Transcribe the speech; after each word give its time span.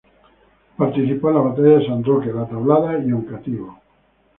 Participó 0.77 1.29
en 1.29 1.35
las 1.35 1.43
batallas 1.43 1.79
de 1.81 1.85
San 1.87 2.03
Roque, 2.03 2.33
La 2.33 2.47
Tablada 2.49 2.97
y 3.05 3.11
Oncativo. 3.11 3.77